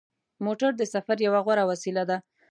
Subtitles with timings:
[0.45, 2.17] موټر د سفر یوه غوره وسیله ده.